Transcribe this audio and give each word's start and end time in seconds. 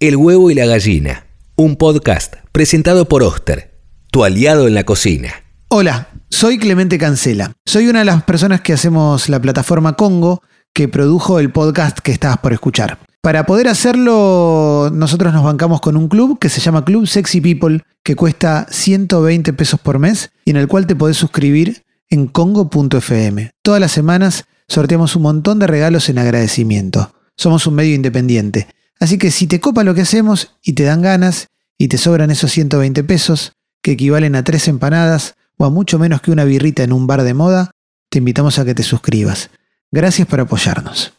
El 0.00 0.14
huevo 0.14 0.48
y 0.48 0.54
la 0.54 0.64
gallina, 0.64 1.26
un 1.56 1.74
podcast 1.74 2.34
presentado 2.52 3.08
por 3.08 3.24
Oster, 3.24 3.80
tu 4.12 4.22
aliado 4.22 4.68
en 4.68 4.74
la 4.74 4.84
cocina. 4.84 5.30
Hola, 5.70 6.10
soy 6.30 6.56
Clemente 6.56 6.98
Cancela. 6.98 7.50
Soy 7.66 7.88
una 7.88 7.98
de 7.98 8.04
las 8.04 8.22
personas 8.22 8.60
que 8.60 8.72
hacemos 8.72 9.28
la 9.28 9.42
plataforma 9.42 9.94
Congo 9.94 10.40
que 10.72 10.86
produjo 10.86 11.40
el 11.40 11.50
podcast 11.50 11.98
que 11.98 12.12
estabas 12.12 12.38
por 12.38 12.52
escuchar. 12.52 13.00
Para 13.22 13.44
poder 13.44 13.66
hacerlo, 13.66 14.88
nosotros 14.92 15.32
nos 15.32 15.42
bancamos 15.42 15.80
con 15.80 15.96
un 15.96 16.06
club 16.06 16.38
que 16.38 16.48
se 16.48 16.60
llama 16.60 16.84
Club 16.84 17.08
Sexy 17.08 17.40
People, 17.40 17.82
que 18.04 18.14
cuesta 18.14 18.68
120 18.70 19.52
pesos 19.52 19.80
por 19.80 19.98
mes 19.98 20.30
y 20.44 20.50
en 20.50 20.58
el 20.58 20.68
cual 20.68 20.86
te 20.86 20.94
podés 20.94 21.16
suscribir 21.16 21.82
en 22.08 22.28
congo.fm. 22.28 23.50
Todas 23.62 23.80
las 23.80 23.90
semanas 23.90 24.44
sorteamos 24.68 25.16
un 25.16 25.22
montón 25.22 25.58
de 25.58 25.66
regalos 25.66 26.08
en 26.08 26.18
agradecimiento. 26.18 27.12
Somos 27.36 27.66
un 27.66 27.74
medio 27.74 27.96
independiente. 27.96 28.68
Así 29.00 29.16
que 29.18 29.30
si 29.30 29.46
te 29.46 29.60
copa 29.60 29.84
lo 29.84 29.94
que 29.94 30.00
hacemos 30.02 30.56
y 30.62 30.72
te 30.72 30.82
dan 30.82 31.02
ganas 31.02 31.48
y 31.76 31.88
te 31.88 31.98
sobran 31.98 32.30
esos 32.30 32.50
120 32.50 33.04
pesos, 33.04 33.52
que 33.82 33.92
equivalen 33.92 34.34
a 34.34 34.42
tres 34.42 34.66
empanadas 34.66 35.36
o 35.56 35.64
a 35.64 35.70
mucho 35.70 35.98
menos 35.98 36.20
que 36.20 36.32
una 36.32 36.44
birrita 36.44 36.82
en 36.82 36.92
un 36.92 37.06
bar 37.06 37.22
de 37.22 37.34
moda, 37.34 37.70
te 38.10 38.18
invitamos 38.18 38.58
a 38.58 38.64
que 38.64 38.74
te 38.74 38.82
suscribas. 38.82 39.50
Gracias 39.92 40.26
por 40.26 40.40
apoyarnos. 40.40 41.12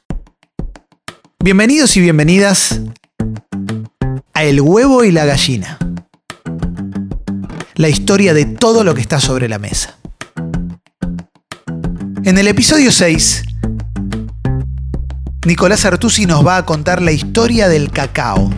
Bienvenidos 1.41 1.95
y 1.95 2.01
bienvenidas 2.01 2.81
a 4.33 4.43
El 4.43 4.59
huevo 4.59 5.05
y 5.05 5.11
la 5.11 5.25
gallina. 5.25 5.77
La 7.75 7.87
historia 7.87 8.33
de 8.33 8.45
todo 8.45 8.83
lo 8.83 8.93
que 8.93 9.01
está 9.01 9.21
sobre 9.21 9.47
la 9.47 9.57
mesa. 9.57 9.97
En 12.25 12.37
el 12.37 12.47
episodio 12.49 12.91
6 12.91 13.43
Nicolás 15.45 15.85
Artusi 15.85 16.25
nos 16.25 16.45
va 16.45 16.57
a 16.57 16.65
contar 16.65 17.01
la 17.01 17.13
historia 17.13 17.69
del 17.69 17.91
cacao. 17.91 18.49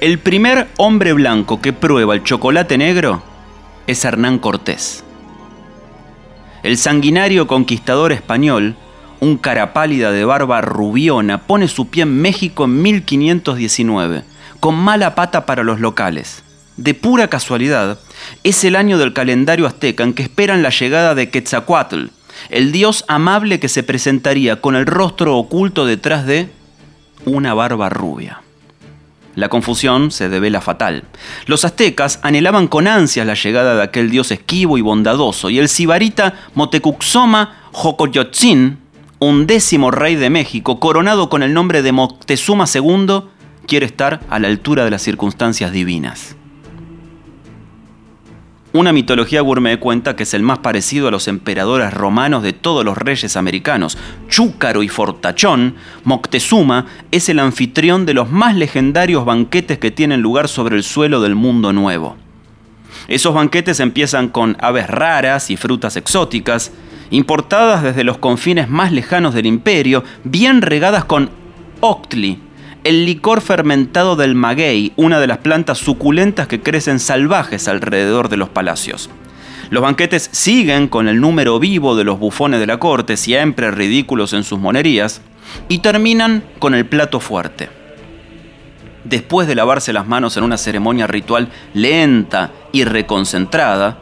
El 0.00 0.18
primer 0.18 0.68
hombre 0.78 1.12
blanco 1.12 1.60
que 1.60 1.74
prueba 1.74 2.14
el 2.14 2.22
chocolate 2.22 2.78
negro 2.78 3.22
es 3.86 4.02
Hernán 4.06 4.38
Cortés. 4.38 5.04
El 6.62 6.78
sanguinario 6.78 7.46
conquistador 7.46 8.12
español, 8.12 8.74
un 9.20 9.36
cara 9.36 9.74
pálida 9.74 10.12
de 10.12 10.24
barba 10.24 10.62
rubiona, 10.62 11.42
pone 11.42 11.68
su 11.68 11.88
pie 11.88 12.04
en 12.04 12.22
México 12.22 12.64
en 12.64 12.80
1519, 12.80 14.24
con 14.60 14.76
mala 14.76 15.14
pata 15.14 15.44
para 15.44 15.62
los 15.62 15.78
locales. 15.78 16.42
De 16.76 16.94
pura 16.94 17.28
casualidad, 17.28 17.98
es 18.44 18.64
el 18.64 18.76
año 18.76 18.98
del 18.98 19.12
calendario 19.12 19.66
azteca 19.66 20.04
en 20.04 20.14
que 20.14 20.22
esperan 20.22 20.62
la 20.62 20.70
llegada 20.70 21.14
de 21.14 21.28
Quetzalcoatl, 21.28 22.06
el 22.48 22.72
dios 22.72 23.04
amable 23.08 23.60
que 23.60 23.68
se 23.68 23.82
presentaría 23.82 24.60
con 24.60 24.74
el 24.74 24.86
rostro 24.86 25.36
oculto 25.36 25.84
detrás 25.84 26.26
de 26.26 26.48
una 27.24 27.54
barba 27.54 27.88
rubia. 27.88 28.42
La 29.34 29.48
confusión 29.48 30.10
se 30.10 30.28
devela 30.28 30.60
fatal. 30.60 31.04
Los 31.46 31.64
aztecas 31.64 32.20
anhelaban 32.22 32.68
con 32.68 32.86
ansias 32.86 33.26
la 33.26 33.34
llegada 33.34 33.76
de 33.76 33.82
aquel 33.82 34.10
dios 34.10 34.30
esquivo 34.30 34.76
y 34.76 34.82
bondadoso, 34.82 35.48
y 35.50 35.58
el 35.58 35.68
sibarita 35.68 36.34
Motecuxoma 36.54 37.68
Jocoyotzin, 37.72 38.78
undécimo 39.18 39.90
rey 39.90 40.16
de 40.16 40.30
México, 40.30 40.80
coronado 40.80 41.30
con 41.30 41.42
el 41.42 41.54
nombre 41.54 41.82
de 41.82 41.92
Moctezuma 41.92 42.66
II, 42.72 43.22
quiere 43.66 43.86
estar 43.86 44.20
a 44.28 44.38
la 44.38 44.48
altura 44.48 44.84
de 44.84 44.90
las 44.90 45.02
circunstancias 45.02 45.72
divinas. 45.72 46.36
Una 48.74 48.94
mitología 48.94 49.42
gourmet 49.42 49.78
cuenta 49.78 50.16
que 50.16 50.22
es 50.22 50.32
el 50.32 50.42
más 50.42 50.60
parecido 50.60 51.08
a 51.08 51.10
los 51.10 51.28
emperadores 51.28 51.92
romanos 51.92 52.42
de 52.42 52.54
todos 52.54 52.86
los 52.86 52.96
reyes 52.96 53.36
americanos. 53.36 53.98
Chúcaro 54.28 54.82
y 54.82 54.88
fortachón, 54.88 55.74
Moctezuma 56.04 56.86
es 57.10 57.28
el 57.28 57.38
anfitrión 57.38 58.06
de 58.06 58.14
los 58.14 58.30
más 58.30 58.56
legendarios 58.56 59.26
banquetes 59.26 59.78
que 59.78 59.90
tienen 59.90 60.22
lugar 60.22 60.48
sobre 60.48 60.76
el 60.76 60.84
suelo 60.84 61.20
del 61.20 61.34
mundo 61.34 61.74
nuevo. 61.74 62.16
Esos 63.08 63.34
banquetes 63.34 63.78
empiezan 63.78 64.28
con 64.28 64.56
aves 64.58 64.86
raras 64.86 65.50
y 65.50 65.58
frutas 65.58 65.96
exóticas, 65.96 66.72
importadas 67.10 67.82
desde 67.82 68.04
los 68.04 68.16
confines 68.16 68.70
más 68.70 68.90
lejanos 68.90 69.34
del 69.34 69.44
imperio, 69.44 70.02
bien 70.24 70.62
regadas 70.62 71.04
con 71.04 71.28
octli, 71.80 72.40
el 72.84 73.06
licor 73.06 73.40
fermentado 73.40 74.16
del 74.16 74.34
maguey, 74.34 74.92
una 74.96 75.20
de 75.20 75.28
las 75.28 75.38
plantas 75.38 75.78
suculentas 75.78 76.48
que 76.48 76.60
crecen 76.60 76.98
salvajes 76.98 77.68
alrededor 77.68 78.28
de 78.28 78.36
los 78.36 78.48
palacios. 78.48 79.08
Los 79.70 79.82
banquetes 79.82 80.28
siguen 80.32 80.88
con 80.88 81.08
el 81.08 81.20
número 81.20 81.58
vivo 81.58 81.94
de 81.94 82.04
los 82.04 82.18
bufones 82.18 82.60
de 82.60 82.66
la 82.66 82.78
corte, 82.78 83.16
siempre 83.16 83.70
ridículos 83.70 84.32
en 84.32 84.42
sus 84.42 84.58
monerías, 84.58 85.22
y 85.68 85.78
terminan 85.78 86.42
con 86.58 86.74
el 86.74 86.84
plato 86.84 87.20
fuerte. 87.20 87.70
Después 89.04 89.48
de 89.48 89.54
lavarse 89.54 89.92
las 89.92 90.06
manos 90.06 90.36
en 90.36 90.44
una 90.44 90.58
ceremonia 90.58 91.06
ritual 91.06 91.48
lenta 91.74 92.50
y 92.72 92.84
reconcentrada, 92.84 93.98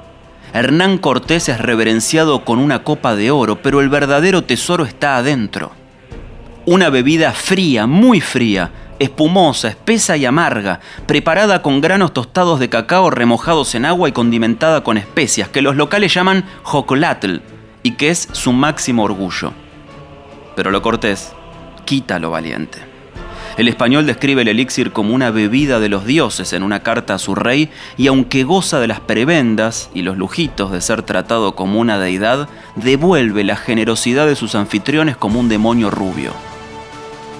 Hernán 0.53 0.99
Cortés 0.99 1.49
es 1.49 1.61
reverenciado 1.61 2.45
con 2.45 2.59
una 2.59 2.83
copa 2.83 3.15
de 3.15 3.31
oro, 3.31 3.63
pero 3.63 3.81
el 3.81 3.89
verdadero 3.89 4.43
tesoro 4.43 4.85
está 4.85 5.17
adentro 5.17 5.73
una 6.67 6.91
bebida 6.91 7.33
fría, 7.33 7.87
muy 7.87 8.21
fría, 8.21 8.71
espumosa, 9.01 9.69
espesa 9.69 10.17
y 10.17 10.27
amarga, 10.27 10.81
preparada 11.07 11.63
con 11.63 11.81
granos 11.81 12.13
tostados 12.13 12.61
de 12.61 12.69
cacao 12.69 13.11
remojados 13.11 13.75
en 13.75 13.87
agua 13.87 14.09
y 14.09 14.13
condimentada 14.13 14.85
con 14.85 14.99
especias, 14.99 15.49
que 15.49 15.63
los 15.63 15.75
locales 15.75 16.13
llaman 16.13 16.45
jocolatl 16.63 17.39
y 17.83 17.93
que 17.93 18.11
es 18.11 18.29
su 18.33 18.53
máximo 18.53 19.05
orgullo. 19.05 19.53
Pero 20.55 20.71
lo 20.71 20.83
cortés 20.83 21.33
quita 21.87 22.19
lo 22.19 22.31
valiente. 22.31 22.79
El 23.57 23.69
español 23.69 24.07
describe 24.07 24.43
el 24.43 24.49
elixir 24.49 24.93
como 24.93 25.15
una 25.15 25.31
bebida 25.31 25.81
de 25.81 25.89
los 25.89 26.07
dioses 26.07 26.53
en 26.53 26.63
una 26.63 26.81
carta 26.81 27.15
a 27.15 27.19
su 27.19 27.35
rey 27.35 27.69
y 27.97 28.07
aunque 28.07 28.45
goza 28.45 28.81
de 28.81 28.87
las 28.87 29.01
prebendas 29.01 29.91
y 29.93 30.03
los 30.03 30.17
lujitos 30.17 30.71
de 30.71 30.81
ser 30.81 31.03
tratado 31.03 31.57
como 31.57 31.81
una 31.81 31.99
deidad, 31.99 32.49
devuelve 32.77 33.45
la 33.45 33.57
generosidad 33.57 34.27
de 34.27 34.37
sus 34.37 34.55
anfitriones 34.55 35.17
como 35.17 35.41
un 35.41 35.49
demonio 35.49 35.91
rubio 35.91 36.33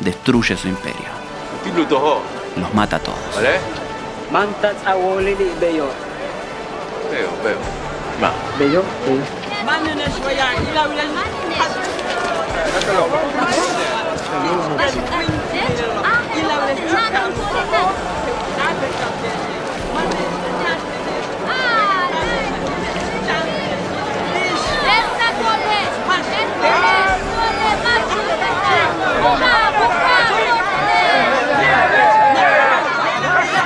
destruye 0.01 0.57
su 0.57 0.69
imperio. 0.69 1.09
Los 2.57 2.75
mata 2.75 2.97
a 2.97 3.01
todos. 3.01 3.19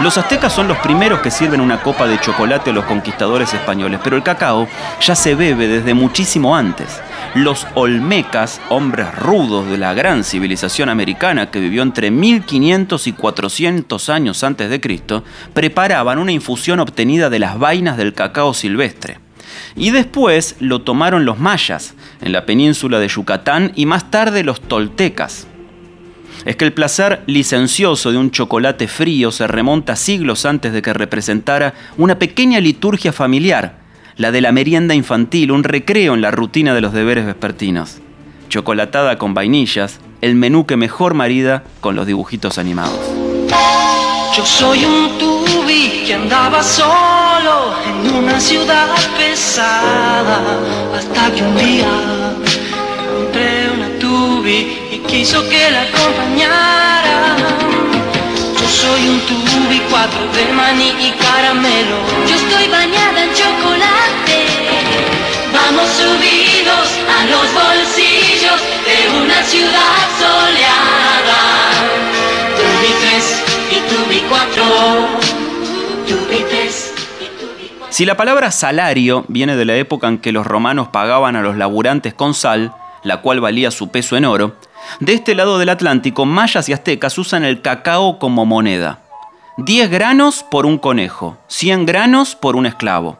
Los 0.04 0.18
aztecas 0.18 0.52
son 0.52 0.68
los 0.68 0.76
primeros 0.76 1.20
que 1.20 1.30
sirven 1.30 1.62
una 1.62 1.80
copa 1.80 2.06
de 2.06 2.20
chocolate 2.20 2.68
a 2.68 2.72
los 2.74 2.84
conquistadores 2.84 3.54
españoles, 3.54 4.00
pero 4.04 4.16
el 4.16 4.22
cacao 4.22 4.68
ya 5.00 5.14
se 5.14 5.34
bebe 5.34 5.66
desde 5.66 5.94
muchísimo 5.94 6.54
antes. 6.54 7.00
Los 7.34 7.66
olmecas, 7.74 8.60
hombres 8.68 9.14
rudos 9.14 9.66
de 9.66 9.78
la 9.78 9.94
gran 9.94 10.22
civilización 10.22 10.90
americana 10.90 11.50
que 11.50 11.58
vivió 11.58 11.82
entre 11.82 12.10
1500 12.10 13.06
y 13.06 13.12
400 13.14 14.10
años 14.10 14.44
antes 14.44 14.68
de 14.68 14.78
Cristo, 14.78 15.24
preparaban 15.54 16.18
una 16.18 16.32
infusión 16.32 16.80
obtenida 16.80 17.30
de 17.30 17.38
las 17.38 17.58
vainas 17.58 17.96
del 17.96 18.12
cacao 18.12 18.52
silvestre. 18.52 19.20
Y 19.74 19.90
después 19.90 20.56
lo 20.60 20.82
tomaron 20.82 21.24
los 21.24 21.38
mayas 21.38 21.94
en 22.20 22.32
la 22.32 22.44
península 22.44 22.98
de 22.98 23.08
Yucatán 23.08 23.72
y 23.74 23.86
más 23.86 24.10
tarde 24.10 24.44
los 24.44 24.60
toltecas 24.60 25.46
es 26.44 26.56
que 26.56 26.64
el 26.64 26.72
placer 26.72 27.22
licencioso 27.26 28.12
de 28.12 28.18
un 28.18 28.30
chocolate 28.30 28.88
frío 28.88 29.30
se 29.30 29.46
remonta 29.46 29.96
siglos 29.96 30.44
antes 30.44 30.72
de 30.72 30.82
que 30.82 30.92
representara 30.92 31.74
una 31.96 32.18
pequeña 32.18 32.60
liturgia 32.60 33.12
familiar, 33.12 33.78
la 34.16 34.30
de 34.30 34.40
la 34.40 34.52
merienda 34.52 34.94
infantil, 34.94 35.52
un 35.52 35.64
recreo 35.64 36.14
en 36.14 36.20
la 36.20 36.30
rutina 36.30 36.74
de 36.74 36.80
los 36.80 36.92
deberes 36.92 37.26
vespertinos. 37.26 37.98
Chocolatada 38.48 39.18
con 39.18 39.34
vainillas, 39.34 40.00
el 40.20 40.34
menú 40.34 40.66
que 40.66 40.76
mejor 40.76 41.14
marida 41.14 41.64
con 41.80 41.96
los 41.96 42.06
dibujitos 42.06 42.58
animados. 42.58 43.00
Yo 44.36 44.44
soy 44.44 44.84
un 44.84 45.18
tubi 45.18 46.02
que 46.06 46.14
andaba 46.14 46.62
solo 46.62 47.74
en 47.86 48.14
una 48.14 48.38
ciudad 48.38 48.88
pesada 49.16 50.40
hasta 50.96 51.32
que 51.32 51.42
un 51.42 51.56
día 51.56 51.88
encontré 52.98 53.70
una 53.70 53.98
tubi 53.98 54.83
quiso 55.08 55.48
que 55.48 55.70
la 55.70 55.82
acompañara. 55.82 57.36
Yo 58.60 58.68
soy 58.68 59.08
un 59.08 59.20
tubi, 59.20 59.80
cuatro 59.90 60.20
de 60.32 60.52
maní 60.52 60.90
y 60.98 61.10
caramelo. 61.12 61.96
Yo 62.28 62.34
estoy 62.36 62.68
bañada 62.68 63.24
en 63.24 63.32
chocolate. 63.32 64.38
Vamos 65.52 65.88
subidos 65.90 66.86
a 67.16 67.24
los 67.26 67.46
bolsillos 67.54 68.60
de 68.86 69.22
una 69.22 69.42
ciudad 69.42 69.98
soleada. 70.18 71.42
Tubi 72.56 72.92
tres 73.00 73.42
y 73.70 73.78
tubi 73.90 74.20
cuatro. 74.28 74.64
Tubi 76.08 76.44
tres. 76.50 76.92
Si 77.90 78.04
la 78.04 78.16
palabra 78.16 78.50
salario 78.50 79.24
viene 79.28 79.54
de 79.54 79.64
la 79.64 79.76
época 79.76 80.08
en 80.08 80.18
que 80.18 80.32
los 80.32 80.46
romanos 80.46 80.88
pagaban 80.88 81.36
a 81.36 81.42
los 81.42 81.56
laburantes 81.56 82.12
con 82.12 82.34
sal, 82.34 82.74
la 83.04 83.20
cual 83.20 83.40
valía 83.40 83.70
su 83.70 83.90
peso 83.90 84.16
en 84.16 84.24
oro, 84.24 84.56
de 85.00 85.14
este 85.14 85.34
lado 85.34 85.58
del 85.58 85.68
Atlántico, 85.68 86.24
mayas 86.24 86.68
y 86.68 86.72
aztecas 86.72 87.18
usan 87.18 87.44
el 87.44 87.62
cacao 87.62 88.18
como 88.18 88.46
moneda. 88.46 89.00
10 89.56 89.90
granos 89.90 90.44
por 90.50 90.66
un 90.66 90.78
conejo, 90.78 91.38
100 91.48 91.86
granos 91.86 92.34
por 92.34 92.56
un 92.56 92.66
esclavo. 92.66 93.18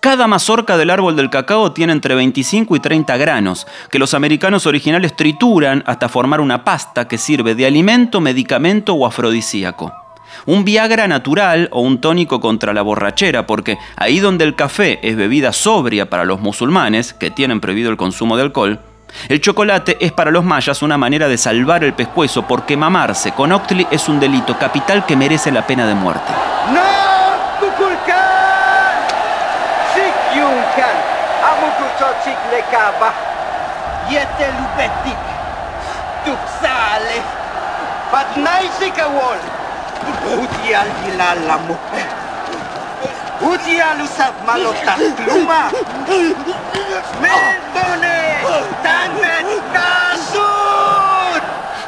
Cada 0.00 0.26
mazorca 0.26 0.78
del 0.78 0.88
árbol 0.88 1.14
del 1.14 1.28
cacao 1.28 1.72
tiene 1.72 1.92
entre 1.92 2.14
25 2.14 2.74
y 2.74 2.80
30 2.80 3.16
granos, 3.18 3.66
que 3.90 3.98
los 3.98 4.14
americanos 4.14 4.66
originales 4.66 5.14
trituran 5.14 5.82
hasta 5.86 6.08
formar 6.08 6.40
una 6.40 6.64
pasta 6.64 7.06
que 7.06 7.18
sirve 7.18 7.54
de 7.54 7.66
alimento, 7.66 8.20
medicamento 8.22 8.94
o 8.94 9.06
afrodisíaco. 9.06 9.92
Un 10.46 10.64
Viagra 10.64 11.06
natural 11.06 11.68
o 11.72 11.82
un 11.82 12.00
tónico 12.00 12.40
contra 12.40 12.72
la 12.72 12.80
borrachera, 12.80 13.46
porque 13.46 13.76
ahí 13.96 14.20
donde 14.20 14.44
el 14.44 14.54
café 14.54 15.00
es 15.02 15.16
bebida 15.16 15.52
sobria 15.52 16.08
para 16.08 16.24
los 16.24 16.40
musulmanes, 16.40 17.12
que 17.12 17.30
tienen 17.30 17.60
prohibido 17.60 17.90
el 17.90 17.98
consumo 17.98 18.36
de 18.36 18.42
alcohol, 18.44 18.80
el 19.28 19.40
chocolate 19.40 19.96
es 20.00 20.12
para 20.12 20.30
los 20.30 20.44
mayas 20.44 20.82
una 20.82 20.98
manera 20.98 21.28
de 21.28 21.38
salvar 21.38 21.84
el 21.84 21.94
pescuezo 21.94 22.42
porque 22.42 22.76
mamarse 22.76 23.32
con 23.32 23.52
Octli 23.52 23.86
es 23.90 24.08
un 24.08 24.20
delito 24.20 24.58
capital 24.58 25.06
que 25.06 25.16
merece 25.16 25.50
la 25.50 25.66
pena 25.66 25.86
de 25.86 25.94
muerte. 25.94 26.32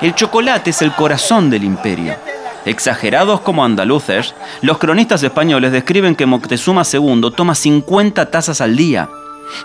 El 0.03 0.17
chocolate 0.17 0.71
es 0.71 0.83
el 0.83 0.93
corazón 0.93 1.49
del 1.49 1.63
imperio. 1.63 2.17
Exagerados 2.65 3.41
como 3.41 3.65
andaluces, 3.65 4.35
los 4.61 4.79
cronistas 4.79 5.23
españoles 5.23 5.71
describen 5.71 6.17
que 6.17 6.27
Moctezuma 6.27 6.83
II 6.93 7.33
toma 7.37 7.55
50 7.55 8.29
tazas 8.29 8.61
al 8.61 8.75
día, 8.75 9.09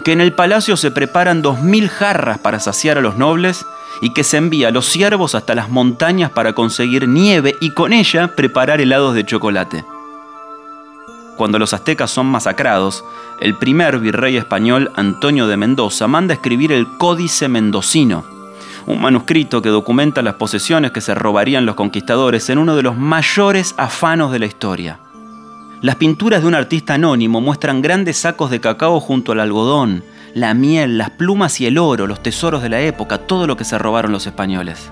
que 0.06 0.12
en 0.12 0.22
el 0.22 0.34
palacio 0.34 0.78
se 0.78 0.92
preparan 0.92 1.42
2.000 1.42 1.89
jarras 1.89 2.38
para 2.38 2.60
saciar 2.60 3.00
a 3.00 3.01
los 3.01 3.18
nobles 3.18 3.66
y 4.00 4.13
que 4.13 4.24
se 4.24 4.38
envía 4.38 4.68
a 4.68 4.72
los 4.72 4.86
siervos 4.86 5.34
hasta 5.34 5.56
las 5.56 5.69
montañas 5.69 6.30
para 6.30 6.54
conseguir 6.54 7.07
nieve 7.07 7.56
y 7.60 7.72
con 7.72 7.92
ella 7.92 8.36
preparar 8.36 8.80
helados 8.80 9.16
de 9.16 9.25
chocolate. 9.25 9.86
Cuando 11.36 11.57
los 11.57 11.74
aztecas 11.74 12.12
son 12.12 12.28
masacrados, 12.28 13.04
el 13.40 13.56
primer 13.56 13.98
virrey 13.98 14.38
español, 14.38 14.92
Antonio 14.95 15.48
de 15.48 15.57
Mendoza, 15.57 16.07
manda 16.07 16.36
escribir 16.36 16.72
el 16.72 16.88
Códice 17.00 17.48
Mendocino, 17.48 18.37
un 18.88 19.01
manuscrito 19.01 19.62
que 19.62 19.69
documenta 19.69 20.22
las 20.22 20.36
posesiones 20.36 20.92
que 20.92 21.01
se 21.01 21.13
robarían 21.13 21.66
los 21.66 21.75
conquistadores 21.75 22.50
en 22.50 22.57
uno 22.57 22.75
de 22.75 22.84
los 22.84 22.98
mayores 22.98 23.75
afanos 23.78 24.31
de 24.31 24.39
la 24.39 24.45
historia. 24.45 25.00
Las 25.81 25.98
pinturas 25.98 26.42
de 26.42 26.48
un 26.48 26.56
artista 26.56 26.94
anónimo 26.94 27.42
muestran 27.42 27.81
grandes 27.81 28.18
sacos 28.18 28.50
de 28.50 28.62
cacao 28.62 29.00
junto 29.01 29.34
al 29.34 29.42
algodón, 29.42 30.04
la 30.34 30.54
miel, 30.54 30.98
las 30.98 31.12
plumas 31.12 31.60
y 31.60 31.66
el 31.66 31.78
oro, 31.78 32.07
los 32.07 32.24
tesoros 32.24 32.63
de 32.63 32.69
la 32.69 32.80
época, 32.80 33.19
todo 33.19 33.45
lo 33.45 33.57
que 33.57 33.66
se 33.66 33.78
robaron 33.78 34.13
los 34.13 34.25
españoles. 34.25 34.90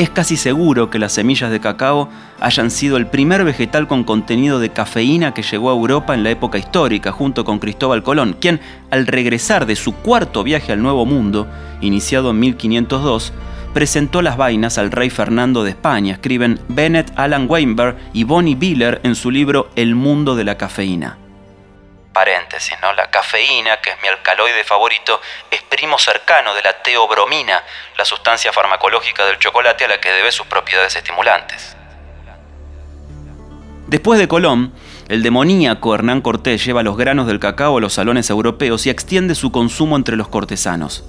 Es 0.00 0.08
casi 0.08 0.38
seguro 0.38 0.88
que 0.88 0.98
las 0.98 1.12
semillas 1.12 1.50
de 1.50 1.60
cacao 1.60 2.08
hayan 2.40 2.70
sido 2.70 2.96
el 2.96 3.06
primer 3.08 3.44
vegetal 3.44 3.86
con 3.86 4.02
contenido 4.02 4.58
de 4.58 4.70
cafeína 4.70 5.34
que 5.34 5.42
llegó 5.42 5.68
a 5.68 5.74
Europa 5.74 6.14
en 6.14 6.22
la 6.22 6.30
época 6.30 6.56
histórica 6.56 7.12
junto 7.12 7.44
con 7.44 7.58
Cristóbal 7.58 8.02
Colón, 8.02 8.34
quien, 8.40 8.60
al 8.90 9.06
regresar 9.06 9.66
de 9.66 9.76
su 9.76 9.92
cuarto 9.92 10.42
viaje 10.42 10.72
al 10.72 10.80
Nuevo 10.80 11.04
Mundo, 11.04 11.48
iniciado 11.82 12.30
en 12.30 12.40
1502, 12.40 13.34
presentó 13.74 14.22
las 14.22 14.38
vainas 14.38 14.78
al 14.78 14.90
rey 14.90 15.10
Fernando 15.10 15.64
de 15.64 15.72
España, 15.72 16.14
escriben 16.14 16.60
Bennett 16.68 17.12
Alan 17.16 17.44
Weinberg 17.46 17.98
y 18.14 18.24
Bonnie 18.24 18.54
Biller 18.54 19.02
en 19.02 19.14
su 19.14 19.30
libro 19.30 19.68
El 19.76 19.96
mundo 19.96 20.34
de 20.34 20.44
la 20.44 20.56
cafeína 20.56 21.18
paréntesis, 22.12 22.74
¿no? 22.80 22.92
La 22.92 23.10
cafeína, 23.10 23.80
que 23.80 23.90
es 23.90 24.02
mi 24.02 24.08
alcaloide 24.08 24.64
favorito, 24.64 25.20
es 25.50 25.62
primo 25.62 25.98
cercano 25.98 26.54
de 26.54 26.62
la 26.62 26.82
teobromina, 26.82 27.62
la 27.96 28.04
sustancia 28.04 28.52
farmacológica 28.52 29.24
del 29.26 29.38
chocolate 29.38 29.84
a 29.84 29.88
la 29.88 30.00
que 30.00 30.10
debe 30.10 30.32
sus 30.32 30.46
propiedades 30.46 30.96
estimulantes. 30.96 31.76
Después 33.86 34.18
de 34.20 34.28
Colón, 34.28 34.72
el 35.08 35.22
demoníaco 35.22 35.94
Hernán 35.94 36.20
Cortés 36.20 36.64
lleva 36.64 36.82
los 36.82 36.96
granos 36.96 37.26
del 37.26 37.40
cacao 37.40 37.78
a 37.78 37.80
los 37.80 37.94
salones 37.94 38.30
europeos 38.30 38.86
y 38.86 38.90
extiende 38.90 39.34
su 39.34 39.50
consumo 39.50 39.96
entre 39.96 40.16
los 40.16 40.28
cortesanos 40.28 41.04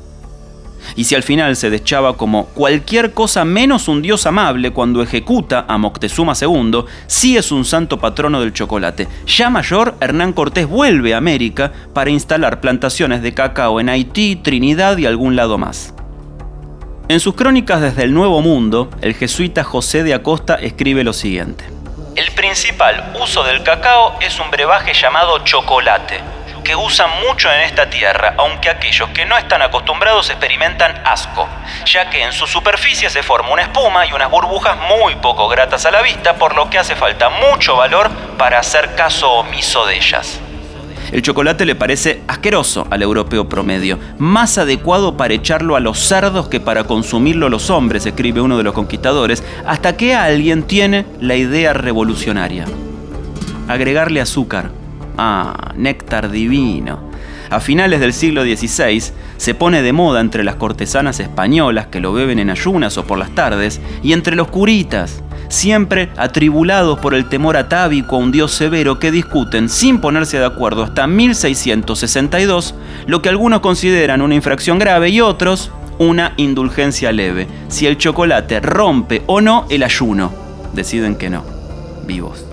y 0.95 1.03
si 1.03 1.15
al 1.15 1.23
final 1.23 1.55
se 1.55 1.69
deschaba 1.69 2.17
como 2.17 2.45
cualquier 2.47 3.13
cosa 3.13 3.45
menos 3.45 3.87
un 3.87 4.01
dios 4.01 4.25
amable 4.25 4.71
cuando 4.71 5.01
ejecuta 5.01 5.65
a 5.67 5.77
Moctezuma 5.77 6.33
II, 6.39 6.85
sí 7.07 7.37
es 7.37 7.51
un 7.51 7.65
santo 7.65 7.99
patrono 7.99 8.41
del 8.41 8.53
chocolate. 8.53 9.07
Ya 9.25 9.49
mayor, 9.49 9.95
Hernán 9.99 10.33
Cortés 10.33 10.67
vuelve 10.67 11.13
a 11.13 11.17
América 11.17 11.71
para 11.93 12.09
instalar 12.09 12.61
plantaciones 12.61 13.21
de 13.21 13.33
cacao 13.33 13.79
en 13.79 13.89
Haití, 13.89 14.35
Trinidad 14.35 14.97
y 14.97 15.05
algún 15.05 15.35
lado 15.35 15.57
más. 15.57 15.93
En 17.07 17.19
sus 17.19 17.35
crónicas 17.35 17.81
desde 17.81 18.03
el 18.03 18.13
Nuevo 18.13 18.41
Mundo, 18.41 18.89
el 19.01 19.15
jesuita 19.15 19.63
José 19.63 20.03
de 20.03 20.13
Acosta 20.13 20.55
escribe 20.55 21.03
lo 21.03 21.13
siguiente. 21.13 21.65
El 22.15 22.31
principal 22.31 23.13
uso 23.21 23.43
del 23.43 23.63
cacao 23.63 24.15
es 24.21 24.39
un 24.39 24.49
brebaje 24.51 24.93
llamado 24.93 25.39
chocolate 25.39 26.40
que 26.63 26.75
usan 26.75 27.09
mucho 27.21 27.51
en 27.51 27.61
esta 27.61 27.89
tierra, 27.89 28.35
aunque 28.37 28.69
aquellos 28.69 29.09
que 29.09 29.25
no 29.25 29.37
están 29.37 29.61
acostumbrados 29.61 30.29
experimentan 30.29 31.01
asco, 31.05 31.47
ya 31.85 32.09
que 32.09 32.23
en 32.23 32.33
su 32.33 32.47
superficie 32.47 33.09
se 33.09 33.23
forma 33.23 33.49
una 33.51 33.63
espuma 33.63 34.05
y 34.05 34.13
unas 34.13 34.29
burbujas 34.29 34.77
muy 34.77 35.15
poco 35.15 35.47
gratas 35.47 35.85
a 35.85 35.91
la 35.91 36.01
vista, 36.01 36.35
por 36.35 36.55
lo 36.55 36.69
que 36.69 36.79
hace 36.79 36.95
falta 36.95 37.29
mucho 37.29 37.75
valor 37.75 38.09
para 38.37 38.59
hacer 38.59 38.95
caso 38.95 39.31
omiso 39.31 39.85
de 39.85 39.95
ellas. 39.95 40.39
El 41.11 41.21
chocolate 41.21 41.65
le 41.65 41.75
parece 41.75 42.21
asqueroso 42.27 42.87
al 42.89 43.01
europeo 43.01 43.49
promedio, 43.49 43.99
más 44.17 44.57
adecuado 44.57 45.17
para 45.17 45.33
echarlo 45.33 45.75
a 45.75 45.81
los 45.81 45.99
cerdos 45.99 46.47
que 46.47 46.61
para 46.61 46.85
consumirlo 46.85 47.49
los 47.49 47.69
hombres, 47.69 48.05
escribe 48.05 48.39
uno 48.39 48.57
de 48.57 48.63
los 48.63 48.73
conquistadores, 48.73 49.43
hasta 49.65 49.97
que 49.97 50.15
alguien 50.15 50.63
tiene 50.63 51.05
la 51.19 51.35
idea 51.35 51.73
revolucionaria. 51.73 52.65
Agregarle 53.67 54.21
azúcar 54.21 54.80
Ah, 55.17 55.73
néctar 55.75 56.31
divino. 56.31 57.11
A 57.49 57.59
finales 57.59 57.99
del 57.99 58.13
siglo 58.13 58.43
XVI 58.43 59.03
se 59.37 59.55
pone 59.55 59.81
de 59.81 59.91
moda 59.91 60.21
entre 60.21 60.43
las 60.43 60.55
cortesanas 60.55 61.19
españolas 61.19 61.87
que 61.87 61.99
lo 61.99 62.13
beben 62.13 62.39
en 62.39 62.49
ayunas 62.49 62.97
o 62.97 63.05
por 63.05 63.17
las 63.17 63.35
tardes 63.35 63.81
y 64.01 64.13
entre 64.13 64.37
los 64.37 64.47
curitas, 64.47 65.21
siempre 65.49 66.09
atribulados 66.15 66.99
por 66.99 67.13
el 67.13 67.27
temor 67.27 67.57
atávico 67.57 68.15
a 68.15 68.19
un 68.19 68.31
dios 68.31 68.53
severo 68.53 68.99
que 68.99 69.11
discuten 69.11 69.67
sin 69.67 69.99
ponerse 69.99 70.39
de 70.39 70.45
acuerdo 70.45 70.83
hasta 70.83 71.07
1662 71.07 72.73
lo 73.05 73.21
que 73.21 73.29
algunos 73.29 73.59
consideran 73.59 74.21
una 74.21 74.35
infracción 74.35 74.79
grave 74.79 75.09
y 75.09 75.19
otros 75.19 75.71
una 75.97 76.33
indulgencia 76.37 77.11
leve, 77.11 77.47
si 77.67 77.85
el 77.85 77.97
chocolate 77.97 78.59
rompe 78.59 79.21
o 79.27 79.41
no 79.41 79.67
el 79.69 79.83
ayuno. 79.83 80.31
Deciden 80.73 81.15
que 81.15 81.29
no, 81.29 81.43
vivos. 82.07 82.50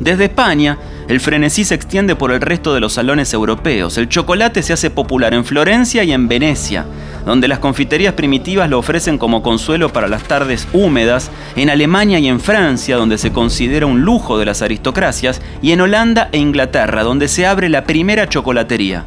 Desde 0.00 0.24
España, 0.24 0.78
el 1.08 1.20
frenesí 1.20 1.64
se 1.64 1.74
extiende 1.74 2.16
por 2.16 2.32
el 2.32 2.40
resto 2.40 2.74
de 2.74 2.80
los 2.80 2.92
salones 2.92 3.32
europeos. 3.32 3.96
El 3.96 4.08
chocolate 4.08 4.62
se 4.62 4.72
hace 4.72 4.90
popular 4.90 5.32
en 5.32 5.44
Florencia 5.44 6.04
y 6.04 6.12
en 6.12 6.28
Venecia, 6.28 6.84
donde 7.24 7.48
las 7.48 7.60
confiterías 7.60 8.12
primitivas 8.12 8.68
lo 8.68 8.78
ofrecen 8.78 9.16
como 9.16 9.42
consuelo 9.42 9.92
para 9.92 10.08
las 10.08 10.24
tardes 10.24 10.68
húmedas, 10.72 11.30
en 11.56 11.70
Alemania 11.70 12.18
y 12.18 12.28
en 12.28 12.40
Francia, 12.40 12.96
donde 12.96 13.18
se 13.18 13.32
considera 13.32 13.86
un 13.86 14.02
lujo 14.02 14.38
de 14.38 14.44
las 14.44 14.62
aristocracias, 14.62 15.40
y 15.62 15.72
en 15.72 15.80
Holanda 15.80 16.28
e 16.32 16.38
Inglaterra, 16.38 17.02
donde 17.02 17.28
se 17.28 17.46
abre 17.46 17.68
la 17.68 17.84
primera 17.84 18.28
chocolatería. 18.28 19.06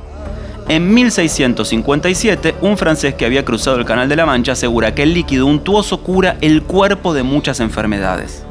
En 0.67 0.93
1657, 0.93 2.55
un 2.62 2.77
francés 2.77 3.13
que 3.13 3.25
había 3.25 3.46
cruzado 3.46 3.77
el 3.77 3.86
Canal 3.86 4.10
de 4.10 4.15
la 4.15 4.25
Mancha 4.25 4.51
asegura 4.51 4.93
que 4.93 5.03
el 5.03 5.13
líquido 5.13 5.46
untuoso 5.46 6.01
cura 6.01 6.38
el 6.41 6.63
cuerpo 6.63 7.13
de 7.13 7.24
muchas 7.24 7.60
enfermedades. 7.60 8.46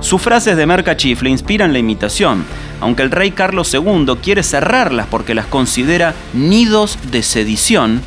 Sus 0.00 0.22
frases 0.22 0.56
de 0.56 0.66
le 0.66 1.30
inspiran 1.30 1.72
la 1.72 1.80
imitación, 1.80 2.44
aunque 2.80 3.02
el 3.02 3.10
rey 3.10 3.32
Carlos 3.32 3.74
II 3.74 4.16
quiere 4.22 4.42
cerrarlas 4.42 5.06
porque 5.06 5.34
las 5.34 5.46
considera 5.46 6.14
nidos 6.32 6.98
de 7.10 7.22
sedición. 7.22 8.00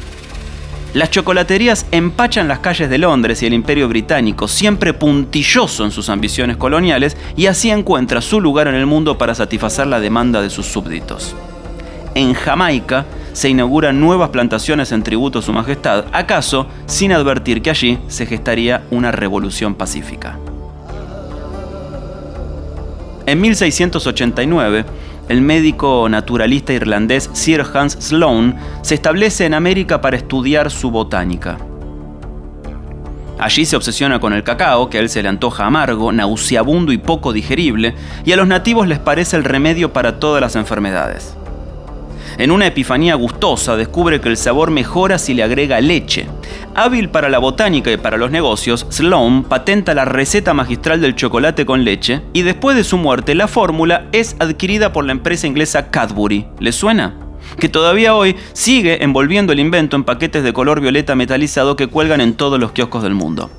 Las 0.93 1.09
chocolaterías 1.09 1.85
empachan 1.91 2.47
las 2.47 2.59
calles 2.59 2.89
de 2.89 2.97
Londres 2.97 3.41
y 3.43 3.45
el 3.45 3.53
Imperio 3.53 3.87
Británico, 3.87 4.47
siempre 4.47 4.93
puntilloso 4.93 5.85
en 5.85 5.91
sus 5.91 6.09
ambiciones 6.09 6.57
coloniales, 6.57 7.15
y 7.35 7.45
así 7.45 7.69
encuentra 7.69 8.21
su 8.21 8.41
lugar 8.41 8.67
en 8.67 8.75
el 8.75 8.85
mundo 8.85 9.17
para 9.17 9.35
satisfacer 9.35 9.87
la 9.87 9.99
demanda 9.99 10.41
de 10.41 10.49
sus 10.49 10.65
súbditos. 10.65 11.35
En 12.13 12.33
Jamaica 12.33 13.05
se 13.31 13.49
inauguran 13.49 14.01
nuevas 14.01 14.29
plantaciones 14.29 14.91
en 14.91 15.03
tributo 15.03 15.39
a 15.39 15.41
su 15.41 15.53
majestad, 15.53 16.05
acaso 16.11 16.67
sin 16.87 17.13
advertir 17.13 17.61
que 17.61 17.69
allí 17.69 17.99
se 18.07 18.25
gestaría 18.25 18.83
una 18.91 19.11
revolución 19.13 19.75
pacífica. 19.75 20.37
En 23.31 23.39
1689, 23.39 24.83
el 25.29 25.39
médico 25.39 26.09
naturalista 26.09 26.73
irlandés 26.73 27.29
Sir 27.31 27.63
Hans 27.73 27.93
Sloane 27.93 28.55
se 28.81 28.95
establece 28.95 29.45
en 29.45 29.53
América 29.53 30.01
para 30.01 30.17
estudiar 30.17 30.69
su 30.69 30.91
botánica. 30.91 31.57
Allí 33.39 33.65
se 33.65 33.77
obsesiona 33.77 34.19
con 34.19 34.33
el 34.33 34.43
cacao, 34.43 34.89
que 34.89 34.97
a 34.97 34.99
él 34.99 35.07
se 35.07 35.23
le 35.23 35.29
antoja 35.29 35.65
amargo, 35.65 36.11
nauseabundo 36.11 36.91
y 36.91 36.97
poco 36.97 37.31
digerible, 37.31 37.95
y 38.25 38.33
a 38.33 38.35
los 38.35 38.47
nativos 38.47 38.85
les 38.89 38.99
parece 38.99 39.37
el 39.37 39.45
remedio 39.45 39.93
para 39.93 40.19
todas 40.19 40.41
las 40.41 40.57
enfermedades. 40.57 41.37
En 42.41 42.49
una 42.49 42.65
epifanía 42.65 43.13
gustosa 43.13 43.77
descubre 43.77 44.19
que 44.19 44.27
el 44.27 44.35
sabor 44.35 44.71
mejora 44.71 45.19
si 45.19 45.35
le 45.35 45.43
agrega 45.43 45.79
leche. 45.79 46.25
Hábil 46.73 47.09
para 47.09 47.29
la 47.29 47.37
botánica 47.37 47.91
y 47.91 47.97
para 47.97 48.17
los 48.17 48.31
negocios, 48.31 48.87
Sloan 48.89 49.43
patenta 49.43 49.93
la 49.93 50.05
receta 50.05 50.55
magistral 50.55 51.01
del 51.01 51.15
chocolate 51.15 51.67
con 51.67 51.83
leche 51.83 52.21
y 52.33 52.41
después 52.41 52.75
de 52.75 52.83
su 52.83 52.97
muerte 52.97 53.35
la 53.35 53.47
fórmula 53.47 54.07
es 54.11 54.35
adquirida 54.39 54.91
por 54.91 55.05
la 55.05 55.11
empresa 55.11 55.45
inglesa 55.45 55.91
Cadbury. 55.91 56.47
¿Le 56.59 56.71
suena? 56.71 57.13
que 57.59 57.69
todavía 57.69 58.15
hoy 58.15 58.35
sigue 58.53 59.03
envolviendo 59.03 59.53
el 59.53 59.59
invento 59.59 59.95
en 59.95 60.03
paquetes 60.03 60.43
de 60.43 60.51
color 60.51 60.81
violeta 60.81 61.15
metalizado 61.15 61.75
que 61.75 61.85
cuelgan 61.85 62.21
en 62.21 62.33
todos 62.33 62.59
los 62.59 62.71
kioscos 62.71 63.03
del 63.03 63.13
mundo. 63.13 63.51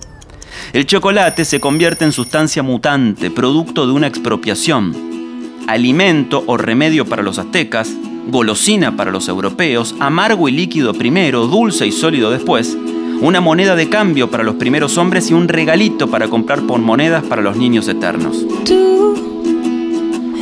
El 0.72 0.86
chocolate 0.86 1.44
se 1.44 1.60
convierte 1.60 2.04
en 2.04 2.10
sustancia 2.10 2.64
mutante, 2.64 3.30
producto 3.30 3.86
de 3.86 3.92
una 3.92 4.08
expropiación. 4.08 5.62
Alimento 5.68 6.42
o 6.48 6.56
remedio 6.56 7.06
para 7.06 7.22
los 7.22 7.38
aztecas, 7.38 7.92
golosina 8.28 8.96
para 8.96 9.10
los 9.10 9.28
europeos, 9.28 9.94
amargo 9.98 10.48
y 10.48 10.52
líquido 10.52 10.94
primero, 10.94 11.46
dulce 11.46 11.86
y 11.86 11.92
sólido 11.92 12.30
después, 12.30 12.76
una 13.20 13.40
moneda 13.40 13.76
de 13.76 13.88
cambio 13.88 14.30
para 14.30 14.42
los 14.42 14.56
primeros 14.56 14.98
hombres 14.98 15.30
y 15.30 15.34
un 15.34 15.48
regalito 15.48 16.08
para 16.08 16.28
comprar 16.28 16.62
por 16.62 16.80
monedas 16.80 17.24
para 17.24 17.42
los 17.42 17.56
niños 17.56 17.88
eternos. 17.88 18.44
Tú 18.64 19.14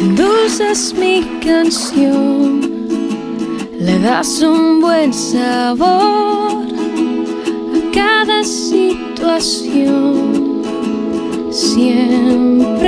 endulzas 0.00 0.94
mi 0.98 1.24
canción 1.44 2.70
le 3.80 3.98
das 3.98 4.42
un 4.42 4.80
buen 4.80 5.12
sabor 5.12 6.66
a 7.74 7.80
cada 7.94 8.44
situación. 8.44 9.80
Siempre 11.50 12.79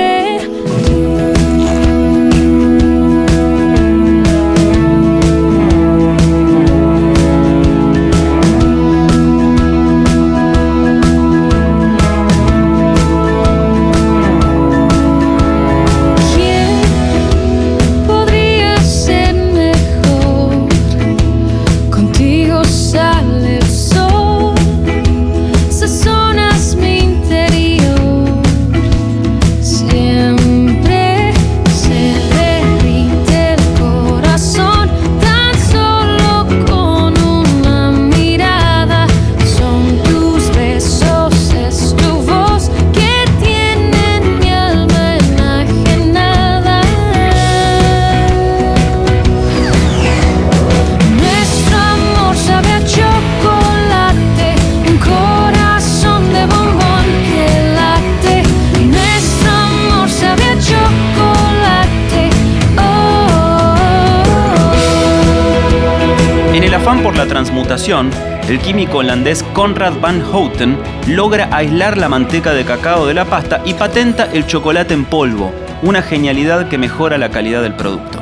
transmutación, 67.32 68.10
el 68.48 68.58
químico 68.58 68.98
holandés 68.98 69.42
Conrad 69.54 69.94
van 70.00 70.20
Houten 70.20 70.76
logra 71.08 71.48
aislar 71.50 71.96
la 71.96 72.08
manteca 72.08 72.52
de 72.52 72.64
cacao 72.64 73.06
de 73.06 73.14
la 73.14 73.24
pasta 73.24 73.62
y 73.64 73.74
patenta 73.74 74.28
el 74.32 74.46
chocolate 74.46 74.92
en 74.92 75.04
polvo, 75.04 75.52
una 75.82 76.02
genialidad 76.02 76.68
que 76.68 76.78
mejora 76.78 77.16
la 77.18 77.30
calidad 77.30 77.62
del 77.62 77.74
producto. 77.74 78.20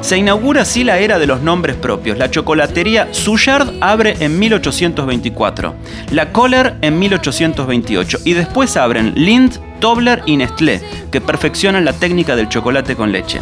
Se 0.00 0.16
inaugura 0.16 0.62
así 0.62 0.82
la 0.82 0.98
era 0.98 1.18
de 1.18 1.26
los 1.26 1.42
nombres 1.42 1.76
propios. 1.76 2.18
La 2.18 2.30
chocolatería 2.30 3.08
Suchard 3.12 3.74
abre 3.80 4.16
en 4.20 4.38
1824, 4.38 5.74
la 6.10 6.32
Kohler 6.32 6.74
en 6.80 6.98
1828 6.98 8.18
y 8.24 8.32
después 8.32 8.76
abren 8.76 9.12
Lindt, 9.14 9.58
Tobler 9.80 10.22
y 10.26 10.36
Nestlé, 10.36 10.80
que 11.10 11.20
perfeccionan 11.20 11.84
la 11.84 11.92
técnica 11.92 12.34
del 12.34 12.48
chocolate 12.48 12.96
con 12.96 13.12
leche. 13.12 13.40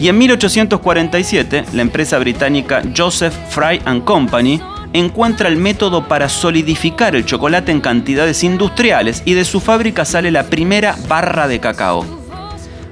Y 0.00 0.08
en 0.08 0.18
1847, 0.18 1.64
la 1.72 1.82
empresa 1.82 2.18
británica 2.18 2.82
Joseph 2.96 3.34
Fry 3.50 3.80
Company 4.04 4.60
encuentra 4.92 5.48
el 5.48 5.56
método 5.56 6.06
para 6.06 6.28
solidificar 6.28 7.16
el 7.16 7.24
chocolate 7.24 7.72
en 7.72 7.80
cantidades 7.80 8.44
industriales 8.44 9.22
y 9.24 9.34
de 9.34 9.44
su 9.44 9.60
fábrica 9.60 10.04
sale 10.04 10.30
la 10.30 10.44
primera 10.44 10.96
barra 11.08 11.48
de 11.48 11.60
cacao. 11.60 12.06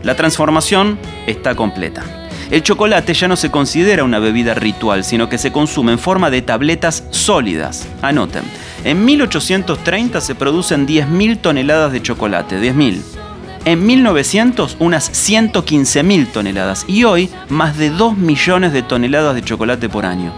La 0.02 0.14
transformación 0.14 0.98
está 1.26 1.54
completa. 1.54 2.02
El 2.50 2.62
chocolate 2.62 3.12
ya 3.12 3.26
no 3.26 3.34
se 3.34 3.50
considera 3.50 4.04
una 4.04 4.20
bebida 4.20 4.54
ritual, 4.54 5.02
sino 5.02 5.28
que 5.28 5.38
se 5.38 5.50
consume 5.50 5.92
en 5.92 5.98
forma 5.98 6.30
de 6.30 6.42
tabletas 6.42 7.04
sólidas. 7.10 7.88
Anoten, 8.02 8.44
en 8.84 9.04
1830 9.04 10.20
se 10.20 10.34
producen 10.36 10.86
10.000 10.86 11.40
toneladas 11.40 11.90
de 11.90 12.02
chocolate, 12.02 12.60
10.000. 12.60 13.25
En 13.66 13.84
1900 13.84 14.76
unas 14.78 15.10
115.000 15.10 16.30
toneladas 16.30 16.84
y 16.86 17.02
hoy 17.02 17.28
más 17.48 17.76
de 17.76 17.90
2 17.90 18.16
millones 18.16 18.72
de 18.72 18.82
toneladas 18.82 19.34
de 19.34 19.42
chocolate 19.42 19.88
por 19.88 20.06
año. 20.06 20.32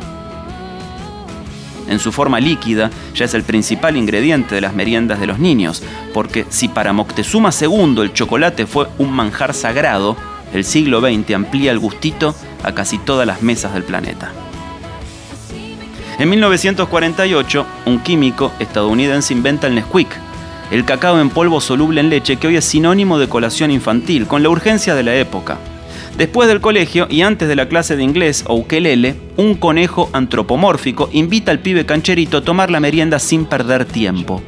En 1.90 1.98
su 1.98 2.10
forma 2.10 2.40
líquida 2.40 2.90
ya 3.14 3.26
es 3.26 3.34
el 3.34 3.42
principal 3.42 3.98
ingrediente 3.98 4.54
de 4.54 4.62
las 4.62 4.72
meriendas 4.72 5.20
de 5.20 5.26
los 5.26 5.38
niños, 5.38 5.82
porque 6.14 6.46
si 6.48 6.68
para 6.68 6.94
Moctezuma 6.94 7.50
II 7.50 7.96
el 7.98 8.14
chocolate 8.14 8.64
fue 8.64 8.88
un 8.96 9.12
manjar 9.12 9.52
sagrado, 9.52 10.16
el 10.54 10.64
siglo 10.64 11.02
XX 11.02 11.34
amplía 11.34 11.70
el 11.70 11.78
gustito 11.78 12.34
a 12.64 12.72
casi 12.72 12.96
todas 12.96 13.26
las 13.26 13.42
mesas 13.42 13.74
del 13.74 13.84
planeta. 13.84 14.32
En 16.18 16.30
1948, 16.30 17.66
un 17.84 18.00
químico 18.00 18.52
estadounidense 18.58 19.34
inventa 19.34 19.66
el 19.66 19.74
Nesquik, 19.74 20.08
el 20.70 20.84
cacao 20.84 21.20
en 21.20 21.30
polvo 21.30 21.60
soluble 21.60 22.00
en 22.00 22.10
leche 22.10 22.36
que 22.36 22.46
hoy 22.46 22.56
es 22.56 22.64
sinónimo 22.64 23.18
de 23.18 23.28
colación 23.28 23.70
infantil, 23.70 24.26
con 24.26 24.42
la 24.42 24.50
urgencia 24.50 24.94
de 24.94 25.02
la 25.02 25.14
época. 25.14 25.58
Después 26.18 26.48
del 26.48 26.60
colegio 26.60 27.06
y 27.08 27.22
antes 27.22 27.48
de 27.48 27.56
la 27.56 27.68
clase 27.68 27.96
de 27.96 28.02
inglés 28.02 28.44
o 28.46 28.56
ukelele, 28.56 29.14
un 29.36 29.54
conejo 29.54 30.10
antropomórfico 30.12 31.08
invita 31.12 31.52
al 31.52 31.60
pibe 31.60 31.86
cancherito 31.86 32.38
a 32.38 32.42
tomar 32.42 32.70
la 32.70 32.80
merienda 32.80 33.18
sin 33.18 33.46
perder 33.46 33.84
tiempo. 33.84 34.42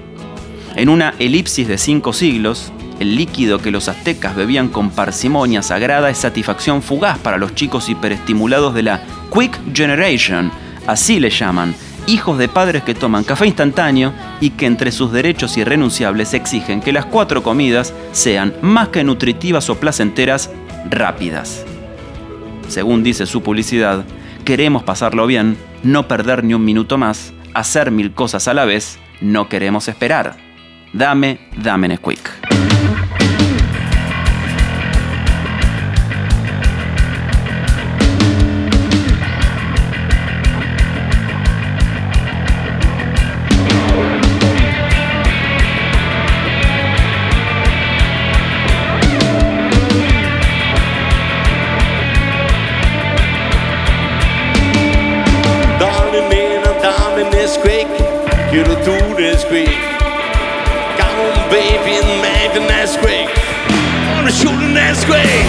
En 0.74 0.88
una 0.88 1.14
elipsis 1.18 1.68
de 1.68 1.78
cinco 1.78 2.12
siglos, 2.12 2.72
el 2.98 3.16
líquido 3.16 3.60
que 3.60 3.70
los 3.70 3.88
aztecas 3.88 4.36
bebían 4.36 4.68
con 4.68 4.90
parsimonia 4.90 5.62
sagrada 5.62 6.10
es 6.10 6.18
satisfacción 6.18 6.82
fugaz 6.82 7.18
para 7.18 7.38
los 7.38 7.54
chicos 7.54 7.88
hiperestimulados 7.88 8.74
de 8.74 8.82
la 8.82 9.02
Quick 9.32 9.58
Generation, 9.74 10.50
así 10.86 11.18
le 11.18 11.30
llaman, 11.30 11.74
hijos 12.10 12.38
de 12.38 12.48
padres 12.48 12.82
que 12.82 12.94
toman 12.94 13.24
café 13.24 13.46
instantáneo 13.46 14.12
y 14.40 14.50
que 14.50 14.66
entre 14.66 14.90
sus 14.90 15.12
derechos 15.12 15.56
irrenunciables 15.56 16.34
exigen 16.34 16.80
que 16.80 16.92
las 16.92 17.06
cuatro 17.06 17.42
comidas 17.42 17.94
sean 18.12 18.52
más 18.62 18.88
que 18.88 19.04
nutritivas 19.04 19.70
o 19.70 19.76
placenteras, 19.76 20.50
rápidas. 20.88 21.64
Según 22.68 23.02
dice 23.02 23.26
su 23.26 23.42
publicidad, 23.42 24.04
queremos 24.44 24.82
pasarlo 24.82 25.26
bien, 25.26 25.56
no 25.82 26.08
perder 26.08 26.44
ni 26.44 26.54
un 26.54 26.64
minuto 26.64 26.98
más, 26.98 27.32
hacer 27.54 27.90
mil 27.90 28.12
cosas 28.12 28.48
a 28.48 28.54
la 28.54 28.64
vez, 28.64 28.98
no 29.20 29.48
queremos 29.48 29.88
esperar. 29.88 30.36
Dame, 30.92 31.48
dame 31.56 31.88
Nesquik. 31.88 32.39
disgrace 65.00 65.39